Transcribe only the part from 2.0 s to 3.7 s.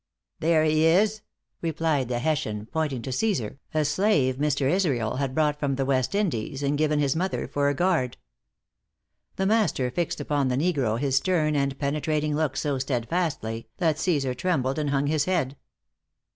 the Hessian, pointing to Cæsar,